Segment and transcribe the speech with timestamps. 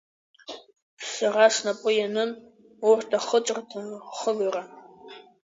[1.13, 2.31] Сара снапы ианын
[2.89, 4.63] урҭ ахыҵырҭа рхыгара.